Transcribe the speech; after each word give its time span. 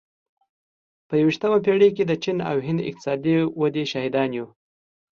په 1.07 1.13
یوویشتمه 1.21 1.57
پېړۍ 1.65 1.89
کې 1.95 2.03
د 2.05 2.11
چین 2.23 2.37
او 2.49 2.57
هند 2.65 2.79
د 2.81 2.87
اقتصادي 2.89 3.35
ودې 3.59 3.83
شاهدان 3.91 4.29
یو. 4.37 4.47